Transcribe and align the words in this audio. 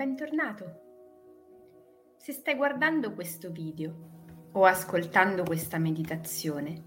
bentornato! 0.00 0.64
Se 2.16 2.32
stai 2.32 2.54
guardando 2.54 3.12
questo 3.12 3.50
video 3.50 4.48
o 4.52 4.64
ascoltando 4.64 5.42
questa 5.42 5.76
meditazione, 5.76 6.82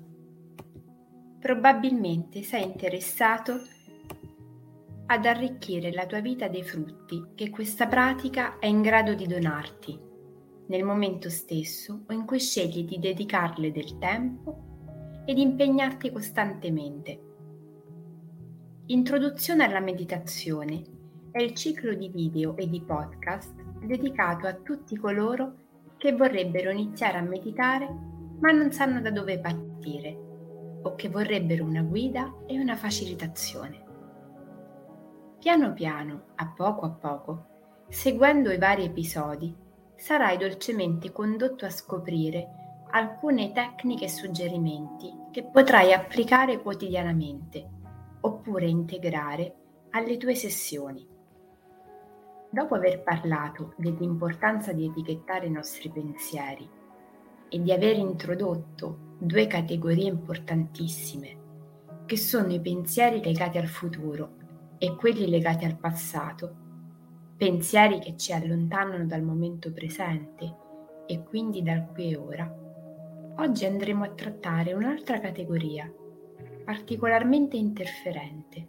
probabilmente 1.38 2.42
sei 2.42 2.64
interessato 2.64 3.54
ad 5.06 5.26
arricchire 5.28 5.94
la 5.94 6.08
tua 6.08 6.22
vita 6.22 6.48
dei 6.48 6.64
frutti 6.64 7.24
che 7.36 7.52
questa 7.52 7.86
pratica 7.86 8.58
è 8.58 8.66
in 8.66 8.82
grado 8.82 9.14
di 9.14 9.28
donarti 9.28 10.00
nel 10.70 10.84
momento 10.84 11.30
stesso 11.30 12.06
o 12.08 12.14
in 12.14 12.26
cui 12.26 12.40
scegli 12.40 12.84
di 12.84 12.98
dedicarle 12.98 13.72
del 13.72 14.00
tempo 14.00 15.22
ed 15.28 15.38
impegnarti 15.38 16.12
costantemente. 16.12 17.22
Introduzione 18.88 19.66
alla 19.66 19.82
meditazione 19.82 20.93
è 21.34 21.42
il 21.42 21.56
ciclo 21.56 21.96
di 21.96 22.10
video 22.10 22.56
e 22.58 22.70
di 22.70 22.80
podcast 22.80 23.60
dedicato 23.80 24.46
a 24.46 24.54
tutti 24.54 24.96
coloro 24.96 25.56
che 25.98 26.14
vorrebbero 26.14 26.70
iniziare 26.70 27.18
a 27.18 27.22
meditare 27.22 27.88
ma 28.40 28.52
non 28.52 28.72
sanno 28.72 29.02
da 29.02 29.10
dove 29.10 29.40
partire 29.40 30.16
o 30.84 30.94
che 30.94 31.10
vorrebbero 31.10 31.66
una 31.66 31.82
guida 31.82 32.32
e 32.46 32.60
una 32.60 32.76
facilitazione. 32.76 33.84
Piano 35.40 35.74
piano, 35.74 36.26
a 36.36 36.54
poco 36.56 36.86
a 36.86 36.92
poco, 36.92 37.46
seguendo 37.90 38.52
i 38.52 38.60
vari 38.60 38.84
episodi, 38.84 39.56
sarai 39.96 40.38
dolcemente 40.38 41.12
condotto 41.12 41.66
a 41.66 41.72
scoprire 41.72 42.86
alcune 42.92 43.52
tecniche 43.54 44.06
e 44.06 44.10
suggerimenti 44.10 45.12
che 45.32 45.44
potrai 45.44 45.94
applicare 45.94 46.62
quotidianamente 46.62 47.68
oppure 48.22 48.68
integrare 48.68 49.56
alle 49.90 50.18
tue 50.18 50.36
sessioni. 50.36 51.13
Dopo 52.54 52.76
aver 52.76 53.02
parlato 53.02 53.74
dell'importanza 53.78 54.74
di 54.74 54.86
etichettare 54.86 55.48
i 55.48 55.50
nostri 55.50 55.90
pensieri 55.90 56.70
e 57.50 57.60
di 57.60 57.72
aver 57.72 57.98
introdotto 57.98 59.16
due 59.18 59.48
categorie 59.48 60.08
importantissime, 60.08 61.38
che 62.06 62.16
sono 62.16 62.54
i 62.54 62.62
pensieri 62.62 63.24
legati 63.24 63.58
al 63.58 63.66
futuro 63.66 64.36
e 64.78 64.96
quelli 64.96 65.28
legati 65.28 65.66
al 65.66 65.80
passato, 65.80 66.56
pensieri 67.36 67.98
che 67.98 68.16
ci 68.18 68.34
allontanano 68.34 69.08
dal 69.08 69.24
momento 69.24 69.72
presente 69.72 70.56
e 71.08 71.24
quindi 71.24 71.64
dal 71.64 71.88
qui 71.92 72.12
e 72.12 72.18
ora, 72.18 72.56
oggi 73.38 73.66
andremo 73.66 74.04
a 74.04 74.10
trattare 74.10 74.74
un'altra 74.74 75.20
categoria 75.20 75.92
particolarmente 76.64 77.58
interferente, 77.58 78.68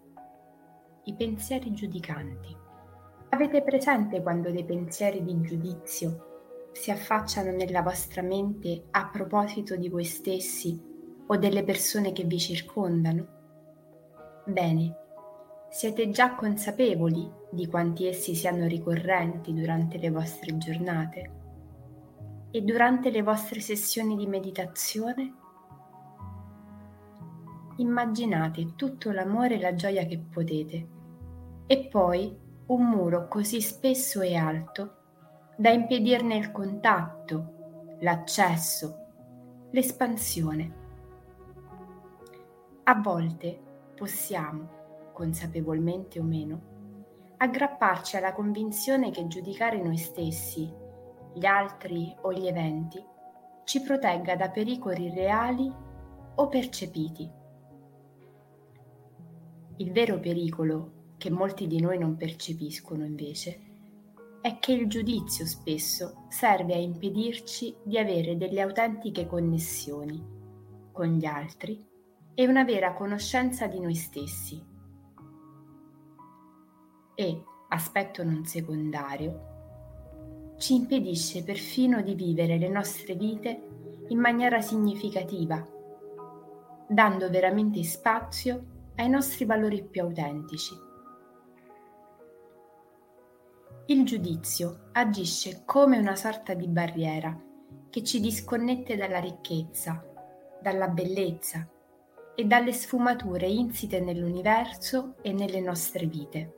i 1.05 1.15
pensieri 1.15 1.71
giudicanti. 1.75 2.64
Avete 3.35 3.63
presente 3.63 4.23
quando 4.23 4.53
dei 4.53 4.65
pensieri 4.65 5.25
di 5.25 5.41
giudizio 5.41 6.69
si 6.71 6.93
affacciano 6.93 7.51
nella 7.51 7.83
vostra 7.83 8.23
mente 8.23 8.85
a 8.93 9.09
proposito 9.09 9.75
di 9.75 9.89
voi 9.89 10.05
stessi 10.05 10.81
o 11.27 11.37
delle 11.37 11.65
persone 11.65 12.13
che 12.13 12.23
vi 12.23 12.39
circondano? 12.39 13.27
Bene, 14.47 14.97
siete 15.69 16.11
già 16.11 16.37
consapevoli 16.37 17.29
di 17.51 17.67
quanti 17.67 18.07
essi 18.07 18.37
siano 18.37 18.69
ricorrenti 18.69 19.53
durante 19.53 19.99
le 19.99 20.11
vostre 20.11 20.57
giornate 20.57 21.33
e 22.53 22.63
durante 22.63 23.11
le 23.11 23.23
vostre 23.23 23.59
sessioni 23.59 24.15
di 24.15 24.29
meditazione? 24.29 25.35
Immaginate 27.79 28.77
tutto 28.77 29.11
l'amore 29.11 29.57
e 29.57 29.61
la 29.61 29.75
gioia 29.75 30.05
che 30.05 30.21
potete 30.21 30.87
e 31.67 31.89
poi 31.89 32.43
un 32.67 32.83
muro 32.89 33.29
così 33.29 33.61
spesso 33.61 34.23
e 34.23 34.37
alto 34.37 34.97
da 35.57 35.71
impedirne 35.71 36.37
il 36.37 36.51
contatto, 36.51 37.97
l'accesso, 38.01 38.97
l'espansione. 39.71 40.83
A 42.85 42.95
volte 42.95 43.61
possiamo, 43.95 45.11
consapevolmente 45.13 46.19
o 46.19 46.23
meno, 46.23 46.73
aggrapparci 47.37 48.17
alla 48.17 48.33
convinzione 48.33 49.11
che 49.11 49.27
giudicare 49.27 49.83
noi 49.83 49.99
stessi, 49.99 50.73
gli 51.35 51.45
altri 51.45 52.17
o 52.23 52.33
gli 52.33 52.47
eventi 52.47 53.05
ci 53.65 53.83
protegga 53.83 54.37
da 54.37 54.51
pericoli 54.51 55.11
reali 55.11 55.73
o 56.37 56.49
percepiti. 56.49 57.31
Il 59.77 59.93
vero 59.93 60.19
pericolo 60.19 61.04
che 61.25 61.31
molti 61.31 61.67
di 61.67 61.81
noi 61.81 61.97
non 61.97 62.17
percepiscono 62.17 63.03
invece, 63.03 63.59
è 64.43 64.59
che 64.59 64.75
il 64.75 64.87
giudizio 64.89 65.47
spesso 65.47 66.27
serve 66.29 66.75
a 66.75 66.77
impedirci 66.77 67.75
di 67.83 67.97
avere 67.97 68.37
delle 68.37 68.61
autentiche 68.61 69.27
connessioni 69.27 70.23
con 70.93 71.07
gli 71.07 71.25
altri 71.25 71.83
e 72.35 72.47
una 72.47 72.63
vera 72.63 72.93
conoscenza 72.93 73.67
di 73.69 73.81
noi 73.81 73.95
stessi. 73.95 74.63
E, 77.15 77.45
aspetto 77.71 78.23
non 78.23 78.45
secondario, 78.45 80.57
ci 80.59 80.75
impedisce 80.75 81.43
perfino 81.43 82.03
di 82.03 82.15
vivere 82.15 82.59
le 82.59 82.69
nostre 82.69 83.15
vite 83.15 83.63
in 84.09 84.19
maniera 84.19 84.61
significativa, 84.61 85.67
dando 86.87 87.31
veramente 87.31 87.83
spazio 87.83 88.91
ai 88.97 89.09
nostri 89.09 89.47
valori 89.47 89.83
più 89.83 90.03
autentici. 90.03 90.84
Il 93.87 94.07
giudizio 94.07 94.89
agisce 94.93 95.65
come 95.67 95.99
una 95.99 96.17
sorta 96.17 96.55
di 96.55 96.67
barriera 96.69 97.39
che 97.91 98.03
ci 98.03 98.19
disconnette 98.19 98.97
dalla 98.97 99.21
ricchezza, 99.21 100.03
dalla 100.63 100.89
bellezza 100.89 101.69
e 102.35 102.45
dalle 102.47 102.73
sfumature 102.73 103.47
insite 103.47 104.01
nell'universo 104.01 105.17
e 105.21 105.35
nelle 105.35 105.61
nostre 105.61 106.07
vite. 106.07 106.55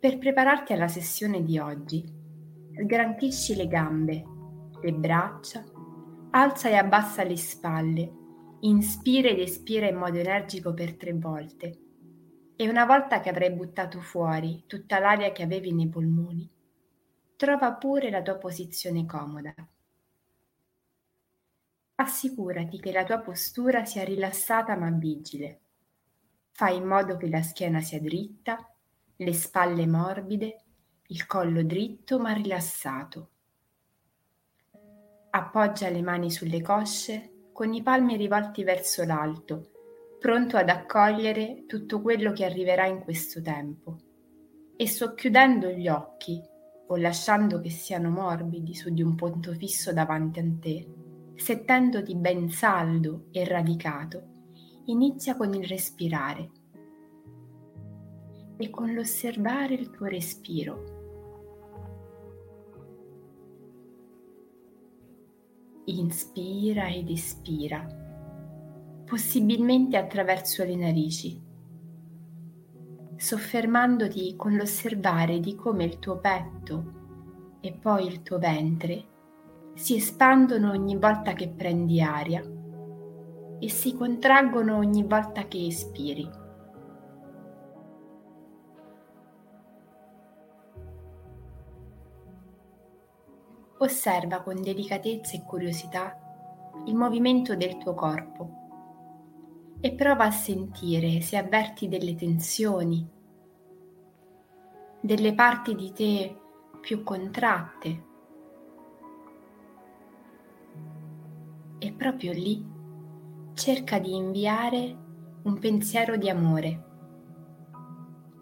Per 0.00 0.18
prepararti 0.18 0.72
alla 0.72 0.88
sessione 0.88 1.44
di 1.44 1.60
oggi, 1.60 2.04
sgranchisci 2.74 3.54
le 3.54 3.68
gambe, 3.68 4.24
le 4.80 4.92
braccia, 4.92 5.62
alza 6.30 6.68
e 6.68 6.74
abbassa 6.74 7.22
le 7.22 7.36
spalle, 7.36 8.12
inspira 8.62 9.28
ed 9.28 9.38
espira 9.38 9.86
in 9.86 9.98
modo 9.98 10.18
energico 10.18 10.74
per 10.74 10.96
tre 10.96 11.12
volte 11.12 11.81
e 12.56 12.68
una 12.68 12.84
volta 12.84 13.20
che 13.20 13.30
avrai 13.30 13.50
buttato 13.50 14.00
fuori 14.00 14.64
tutta 14.66 14.98
l'aria 14.98 15.32
che 15.32 15.42
avevi 15.42 15.72
nei 15.72 15.88
polmoni, 15.88 16.48
trova 17.36 17.72
pure 17.72 18.10
la 18.10 18.22
tua 18.22 18.36
posizione 18.36 19.06
comoda. 19.06 19.54
Assicurati 21.94 22.78
che 22.78 22.92
la 22.92 23.04
tua 23.04 23.20
postura 23.20 23.84
sia 23.84 24.04
rilassata 24.04 24.76
ma 24.76 24.90
vigile. 24.90 25.60
Fai 26.50 26.76
in 26.76 26.84
modo 26.84 27.16
che 27.16 27.28
la 27.28 27.42
schiena 27.42 27.80
sia 27.80 28.00
dritta, 28.00 28.70
le 29.16 29.32
spalle 29.32 29.86
morbide, 29.86 30.64
il 31.06 31.26
collo 31.26 31.62
dritto 31.62 32.18
ma 32.18 32.32
rilassato. 32.32 33.30
Appoggia 35.30 35.88
le 35.88 36.02
mani 36.02 36.30
sulle 36.30 36.60
cosce 36.60 37.48
con 37.52 37.72
i 37.72 37.82
palmi 37.82 38.16
rivolti 38.16 38.64
verso 38.64 39.04
l'alto 39.04 39.71
pronto 40.22 40.56
ad 40.56 40.68
accogliere 40.68 41.64
tutto 41.66 42.00
quello 42.00 42.30
che 42.30 42.44
arriverà 42.44 42.86
in 42.86 43.00
questo 43.00 43.42
tempo. 43.42 43.98
E 44.76 44.88
socchiudendo 44.88 45.68
gli 45.70 45.88
occhi 45.88 46.40
o 46.86 46.96
lasciando 46.96 47.60
che 47.60 47.70
siano 47.70 48.08
morbidi 48.08 48.72
su 48.72 48.90
di 48.90 49.02
un 49.02 49.16
punto 49.16 49.52
fisso 49.52 49.92
davanti 49.92 50.38
a 50.38 50.44
te, 50.60 50.88
settendoti 51.34 52.14
ben 52.14 52.48
saldo 52.50 53.24
e 53.32 53.44
radicato, 53.44 54.22
inizia 54.84 55.36
con 55.36 55.54
il 55.54 55.64
respirare 55.64 56.50
e 58.58 58.70
con 58.70 58.94
l'osservare 58.94 59.74
il 59.74 59.90
tuo 59.90 60.06
respiro. 60.06 61.00
Inspira 65.86 66.88
ed 66.88 67.10
espira 67.10 68.01
possibilmente 69.12 69.98
attraverso 69.98 70.64
le 70.64 70.74
narici, 70.74 71.38
soffermandoti 73.14 74.36
con 74.36 74.56
l'osservare 74.56 75.38
di 75.38 75.54
come 75.54 75.84
il 75.84 75.98
tuo 75.98 76.16
petto 76.16 77.58
e 77.60 77.74
poi 77.74 78.06
il 78.06 78.22
tuo 78.22 78.38
ventre 78.38 79.04
si 79.74 79.96
espandono 79.96 80.70
ogni 80.70 80.96
volta 80.96 81.34
che 81.34 81.50
prendi 81.50 82.00
aria 82.00 82.42
e 83.58 83.68
si 83.68 83.94
contraggono 83.94 84.78
ogni 84.78 85.02
volta 85.02 85.46
che 85.46 85.66
espiri. 85.66 86.30
Osserva 93.76 94.40
con 94.40 94.62
delicatezza 94.62 95.36
e 95.36 95.44
curiosità 95.44 96.16
il 96.86 96.94
movimento 96.94 97.54
del 97.54 97.76
tuo 97.76 97.92
corpo 97.92 98.60
e 99.84 99.94
prova 99.94 100.26
a 100.26 100.30
sentire 100.30 101.20
se 101.22 101.36
avverti 101.36 101.88
delle 101.88 102.14
tensioni, 102.14 103.04
delle 105.00 105.34
parti 105.34 105.74
di 105.74 105.90
te 105.92 106.38
più 106.80 107.02
contratte. 107.02 108.04
E 111.78 111.92
proprio 111.94 112.32
lì 112.32 112.64
cerca 113.54 113.98
di 113.98 114.14
inviare 114.14 114.96
un 115.42 115.58
pensiero 115.58 116.16
di 116.16 116.30
amore, 116.30 116.84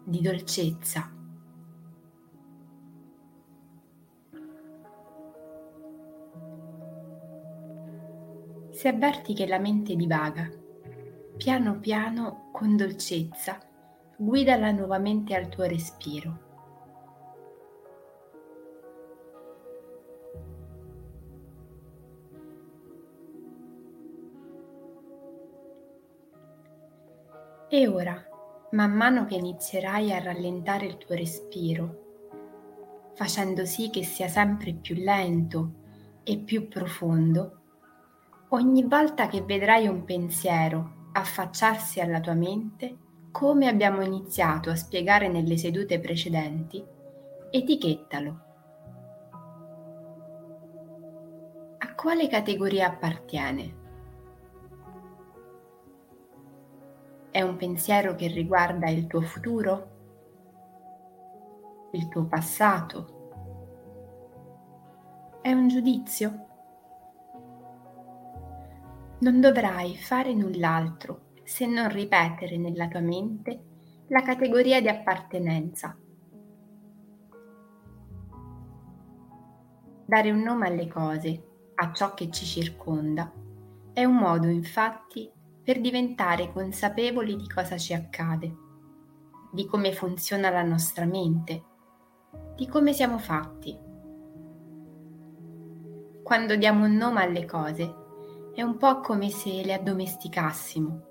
di 0.03 0.21
dolcezza. 0.21 1.11
Se 8.69 8.87
avverti 8.87 9.33
che 9.33 9.47
la 9.47 9.57
mente 9.57 9.95
divaga, 9.95 10.60
piano 11.43 11.79
piano, 11.79 12.49
con 12.51 12.77
dolcezza, 12.77 13.57
guidala 14.15 14.69
nuovamente 14.69 15.33
al 15.33 15.49
tuo 15.49 15.63
respiro. 15.63 16.37
E 27.69 27.87
ora, 27.87 28.23
man 28.73 28.91
mano 28.91 29.25
che 29.25 29.33
inizierai 29.33 30.13
a 30.13 30.21
rallentare 30.21 30.85
il 30.85 30.97
tuo 30.97 31.15
respiro, 31.15 33.13
facendo 33.15 33.65
sì 33.65 33.89
che 33.89 34.03
sia 34.03 34.27
sempre 34.27 34.73
più 34.73 34.93
lento 34.93 35.71
e 36.21 36.37
più 36.37 36.67
profondo, 36.67 37.61
ogni 38.49 38.83
volta 38.83 39.25
che 39.25 39.41
vedrai 39.41 39.87
un 39.87 40.03
pensiero 40.05 40.99
affacciarsi 41.13 41.99
alla 41.99 42.19
tua 42.19 42.33
mente, 42.33 42.97
come 43.31 43.67
abbiamo 43.67 44.01
iniziato 44.01 44.69
a 44.69 44.75
spiegare 44.75 45.27
nelle 45.27 45.57
sedute 45.57 45.99
precedenti, 45.99 46.83
etichettalo. 47.49 48.39
A 51.77 51.95
quale 51.95 52.27
categoria 52.27 52.87
appartiene? 52.87 53.79
È 57.31 57.41
un 57.41 57.55
pensiero 57.55 58.15
che 58.15 58.27
riguarda 58.27 58.89
il 58.89 59.07
tuo 59.07 59.21
futuro? 59.21 59.89
Il 61.91 62.07
tuo 62.09 62.25
passato? 62.25 63.19
È 65.41 65.51
un 65.51 65.67
giudizio? 65.69 66.50
Non 69.21 69.39
dovrai 69.39 69.95
fare 69.97 70.33
null'altro 70.33 71.33
se 71.43 71.67
non 71.67 71.89
ripetere 71.89 72.57
nella 72.57 72.87
tua 72.87 73.01
mente 73.01 73.65
la 74.07 74.23
categoria 74.23 74.81
di 74.81 74.87
appartenenza. 74.87 75.95
Dare 80.07 80.31
un 80.31 80.39
nome 80.39 80.67
alle 80.67 80.87
cose, 80.87 81.43
a 81.75 81.93
ciò 81.93 82.15
che 82.15 82.31
ci 82.31 82.45
circonda, 82.45 83.31
è 83.93 84.03
un 84.03 84.15
modo 84.15 84.47
infatti 84.47 85.31
per 85.63 85.79
diventare 85.81 86.51
consapevoli 86.51 87.35
di 87.35 87.47
cosa 87.47 87.77
ci 87.77 87.93
accade, 87.93 88.55
di 89.51 89.67
come 89.67 89.93
funziona 89.93 90.49
la 90.49 90.63
nostra 90.63 91.05
mente, 91.05 91.63
di 92.55 92.67
come 92.67 92.91
siamo 92.91 93.19
fatti. 93.19 93.77
Quando 96.23 96.55
diamo 96.55 96.85
un 96.85 96.95
nome 96.95 97.21
alle 97.21 97.45
cose, 97.45 98.00
è 98.53 98.61
un 98.61 98.75
po' 98.75 98.99
come 98.99 99.29
se 99.29 99.63
le 99.63 99.73
addomesticassimo. 99.73 101.01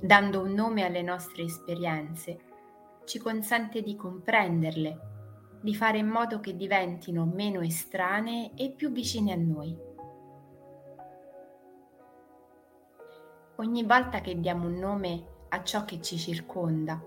Dando 0.00 0.42
un 0.42 0.52
nome 0.52 0.84
alle 0.84 1.02
nostre 1.02 1.44
esperienze, 1.44 2.40
ci 3.04 3.20
consente 3.20 3.82
di 3.82 3.94
comprenderle, 3.94 5.00
di 5.60 5.74
fare 5.76 5.98
in 5.98 6.08
modo 6.08 6.40
che 6.40 6.56
diventino 6.56 7.24
meno 7.24 7.60
estranee 7.60 8.52
e 8.56 8.72
più 8.72 8.90
vicine 8.90 9.32
a 9.32 9.36
noi. 9.36 9.76
Ogni 13.56 13.84
volta 13.84 14.20
che 14.20 14.38
diamo 14.40 14.66
un 14.66 14.74
nome 14.74 15.24
a 15.50 15.62
ciò 15.62 15.84
che 15.84 16.00
ci 16.00 16.16
circonda 16.18 17.00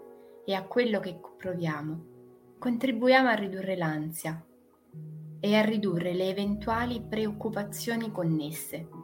e 0.45 0.53
a 0.53 0.63
quello 0.63 1.01
che 1.01 1.19
proviamo, 1.37 2.05
contribuiamo 2.59 3.27
a 3.27 3.33
ridurre 3.33 3.75
l'ansia 3.75 4.41
e 5.39 5.55
a 5.55 5.61
ridurre 5.61 6.13
le 6.13 6.29
eventuali 6.29 7.01
preoccupazioni 7.01 8.11
connesse. 8.11 9.00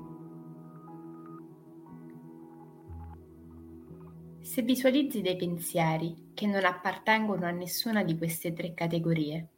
Se 4.57 4.63
visualizzi 4.63 5.21
dei 5.21 5.35
pensieri 5.35 6.31
che 6.33 6.47
non 6.47 6.65
appartengono 6.65 7.45
a 7.45 7.51
nessuna 7.51 8.03
di 8.03 8.17
queste 8.17 8.53
tre 8.53 8.73
categorie, 8.73 9.49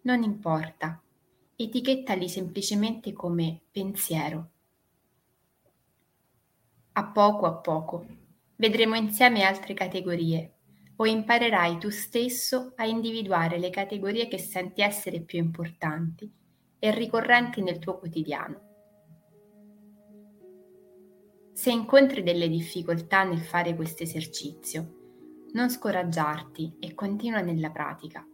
non 0.00 0.24
importa, 0.24 1.00
etichettali 1.54 2.28
semplicemente 2.28 3.12
come 3.12 3.60
pensiero 3.70 4.50
a 6.94 7.06
poco 7.06 7.46
a 7.46 7.52
poco 7.52 8.04
vedremo 8.56 8.96
insieme 8.96 9.44
altre 9.44 9.74
categorie 9.74 10.54
o 10.96 11.06
imparerai 11.06 11.78
tu 11.78 11.90
stesso 11.90 12.72
a 12.74 12.84
individuare 12.84 13.60
le 13.60 13.70
categorie 13.70 14.26
che 14.26 14.38
senti 14.38 14.82
essere 14.82 15.20
più 15.20 15.38
importanti 15.38 16.28
e 16.80 16.90
ricorrenti 16.90 17.62
nel 17.62 17.78
tuo 17.78 17.96
quotidiano. 17.96 18.71
Se 21.62 21.70
incontri 21.70 22.24
delle 22.24 22.48
difficoltà 22.48 23.22
nel 23.22 23.38
fare 23.38 23.76
questo 23.76 24.02
esercizio, 24.02 25.46
non 25.52 25.70
scoraggiarti 25.70 26.78
e 26.80 26.92
continua 26.92 27.40
nella 27.40 27.70
pratica. 27.70 28.26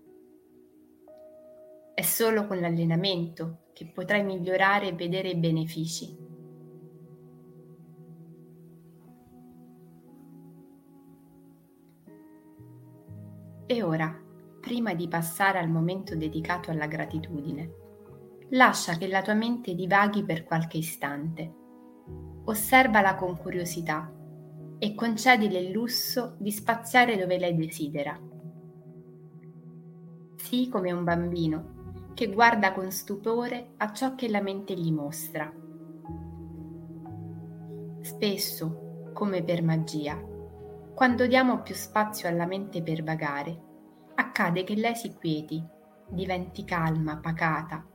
È 1.93 2.01
solo 2.01 2.47
con 2.47 2.59
l'allenamento 2.59 3.65
che 3.75 3.85
potrai 3.85 4.25
migliorare 4.25 4.89
e 4.89 4.93
vedere 4.95 5.29
i 5.29 5.37
benefici 5.37 6.17
E 13.67 13.83
ora, 13.83 14.19
prima 14.59 14.95
di 14.95 15.07
passare 15.07 15.59
al 15.59 15.69
momento 15.69 16.17
dedicato 16.17 16.71
alla 16.71 16.87
gratitudine, 16.87 17.75
lascia 18.53 18.97
che 18.97 19.07
la 19.07 19.21
tua 19.21 19.35
mente 19.35 19.75
divaghi 19.75 20.25
per 20.25 20.45
qualche 20.45 20.79
istante. 20.79 21.58
Osservala 22.49 23.15
con 23.15 23.37
curiosità 23.37 24.11
e 24.79 24.95
concedile 24.95 25.59
il 25.59 25.71
lusso 25.71 26.35
di 26.39 26.51
spaziare 26.51 27.19
dove 27.19 27.37
lei 27.37 27.55
desidera. 27.55 28.19
Sii 30.35 30.69
come 30.71 30.91
un 30.91 31.05
bambino 31.05 32.13
che 32.15 32.33
guarda 32.33 32.73
con 32.73 32.91
stupore 32.91 33.73
a 33.77 33.93
ciò 33.93 34.15
che 34.15 34.31
la 34.31 34.41
mente 34.41 34.73
gli 34.73 34.91
mostra. 34.91 35.53
Spesso, 38.01 39.11
come 39.13 39.43
per 39.43 39.63
magia, 39.63 40.19
quando 40.95 41.27
diamo 41.27 41.61
più 41.61 41.75
spazio 41.75 42.29
alla 42.29 42.47
mente 42.47 42.83
per 42.83 43.05
vagare, 43.05 43.63
accade 44.15 44.65
che 44.65 44.75
lei 44.75 44.95
si 44.95 45.15
quieti, 45.15 45.63
diventi 46.09 46.65
calma, 46.65 47.19
pacata, 47.19 47.87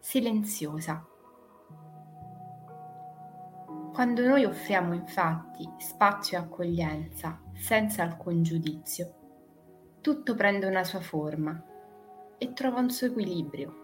silenziosa. 0.00 1.09
Quando 3.92 4.24
noi 4.26 4.44
offriamo 4.44 4.94
infatti 4.94 5.68
spazio 5.78 6.38
e 6.38 6.40
accoglienza 6.40 7.40
senza 7.54 8.02
alcun 8.02 8.42
giudizio, 8.42 9.14
tutto 10.00 10.34
prende 10.34 10.66
una 10.66 10.84
sua 10.84 11.00
forma 11.00 11.62
e 12.38 12.52
trova 12.52 12.80
un 12.80 12.88
suo 12.90 13.08
equilibrio. 13.08 13.74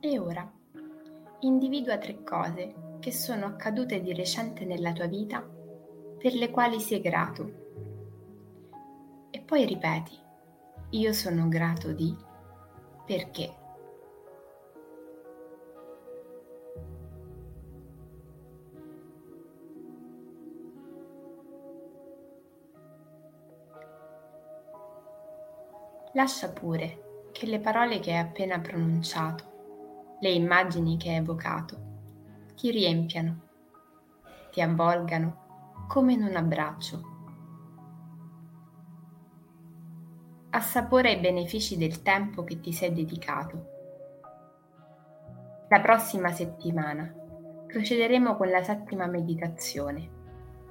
E 0.00 0.18
ora 0.18 0.50
individua 1.40 1.98
tre 1.98 2.22
cose 2.22 2.74
che 3.00 3.12
sono 3.12 3.46
accadute 3.46 4.00
di 4.00 4.14
recente 4.14 4.64
nella 4.64 4.92
tua 4.92 5.06
vita 5.06 5.40
per 6.18 6.32
le 6.32 6.50
quali 6.50 6.80
sei 6.80 7.00
grato. 7.00 7.64
E 9.30 9.40
poi 9.40 9.66
ripeti, 9.66 10.18
io 10.90 11.12
sono 11.12 11.48
grato 11.48 11.92
di 11.92 12.16
perché. 13.04 13.64
Lascia 26.14 26.48
pure 26.48 27.28
che 27.30 27.44
le 27.44 27.60
parole 27.60 28.00
che 28.00 28.12
hai 28.12 28.20
appena 28.20 28.58
pronunciato 28.58 29.55
le 30.20 30.30
immagini 30.30 30.96
che 30.96 31.10
hai 31.10 31.16
evocato 31.16 31.84
ti 32.54 32.70
riempiano, 32.70 33.40
ti 34.50 34.60
avvolgano 34.60 35.84
come 35.88 36.14
in 36.14 36.22
un 36.22 36.36
abbraccio. 36.36 37.14
assapora 40.56 41.10
i 41.10 41.18
benefici 41.18 41.76
del 41.76 42.00
tempo 42.00 42.42
che 42.42 42.60
ti 42.60 42.72
sei 42.72 42.94
dedicato. 42.94 43.74
La 45.68 45.80
prossima 45.80 46.32
settimana 46.32 47.12
procederemo 47.66 48.36
con 48.36 48.48
la 48.48 48.62
settima 48.62 49.06
meditazione, 49.06 50.08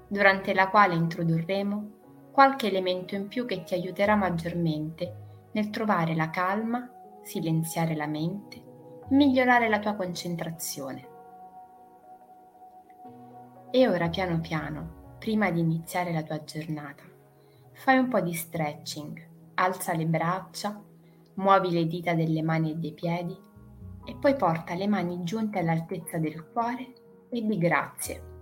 durante 0.08 0.56
la 0.56 0.70
quale 0.70 0.96
introdurremo 0.96 1.92
qualche 2.32 2.68
elemento 2.68 3.14
in 3.14 3.28
più 3.28 3.46
che 3.46 3.64
ti 3.64 3.76
aiuterà 3.76 4.16
maggiormente 4.16 5.50
nel 5.52 5.70
trovare 5.70 6.16
la 6.16 6.32
calma, 6.32 6.90
silenziare 7.22 7.96
la 7.96 8.08
mente 8.08 8.65
migliorare 9.10 9.70
la 9.70 9.80
tua 9.80 9.94
concentrazione. 9.94 11.08
E 13.70 13.88
ora 13.88 14.10
piano 14.10 14.40
piano, 14.40 15.18
prima 15.20 15.52
di 15.52 15.60
iniziare 15.60 16.12
la 16.12 16.24
tua 16.24 16.44
giornata, 16.44 17.04
fai 17.74 17.98
un 17.98 18.08
po' 18.08 18.22
di 18.22 18.34
stretching, 18.34 19.28
alza 19.56 19.94
le 19.94 20.06
braccia, 20.08 20.82
muovi 21.36 21.72
le 21.72 21.86
dita 21.86 22.14
delle 22.14 22.42
mani 22.42 22.72
e 22.72 22.76
dei 22.76 22.94
piedi 22.94 23.38
e 24.06 24.16
poi 24.16 24.36
porta 24.36 24.74
le 24.74 24.88
mani 24.88 25.24
giunte 25.24 25.60
all'altezza 25.60 26.18
del 26.18 26.44
cuore 26.52 26.94
e 27.30 27.46
di 27.46 27.58
grazie. 27.58 28.34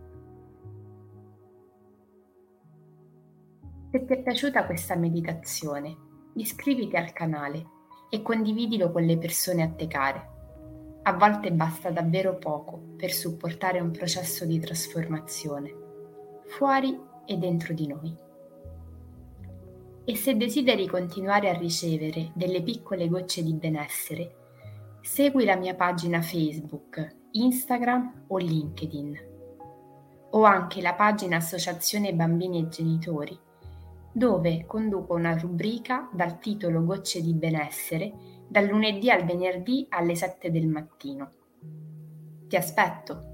Se 3.92 4.06
ti 4.06 4.14
è 4.14 4.22
piaciuta 4.22 4.66
questa 4.66 4.96
meditazione, 4.96 5.96
iscriviti 6.36 6.96
al 6.96 7.14
canale 7.14 7.66
e 8.10 8.22
condividilo 8.22 8.92
con 8.92 9.04
le 9.04 9.18
persone 9.18 9.64
a 9.64 9.70
te 9.70 9.88
care. 9.88 10.33
A 11.06 11.12
volte 11.12 11.52
basta 11.52 11.92
davvero 11.92 12.38
poco 12.38 12.82
per 12.96 13.12
supportare 13.12 13.82
un 13.82 13.92
processo 13.92 14.46
di 14.46 14.58
trasformazione, 14.58 15.74
fuori 16.48 16.98
e 17.26 17.36
dentro 17.36 17.74
di 17.74 17.88
noi. 17.88 18.16
E 20.06 20.16
se 20.16 20.38
desideri 20.38 20.88
continuare 20.88 21.50
a 21.50 21.58
ricevere 21.58 22.32
delle 22.34 22.62
piccole 22.62 23.10
gocce 23.10 23.44
di 23.44 23.54
benessere, 23.54 24.36
segui 25.02 25.44
la 25.44 25.58
mia 25.58 25.76
pagina 25.76 26.22
Facebook, 26.22 27.16
Instagram 27.32 28.24
o 28.28 28.38
LinkedIn, 28.38 29.20
o 30.32 30.44
anche 30.44 30.82
la 30.82 30.94
pagina 30.94 31.36
Associazione 31.36 32.14
Bambini 32.14 32.60
e 32.60 32.70
Genitori, 32.70 33.38
dove 34.14 34.64
conduco 34.66 35.16
una 35.16 35.38
rubrica 35.38 36.10
dal 36.14 36.40
titolo 36.40 36.84
Gocce 36.86 37.22
di 37.22 37.34
benessere 37.34 38.14
dal 38.54 38.68
lunedì 38.68 39.10
al 39.10 39.26
venerdì 39.26 39.88
alle 39.90 40.14
7 40.14 40.52
del 40.52 40.68
mattino. 40.68 41.32
Ti 42.48 42.56
aspetto! 42.56 43.33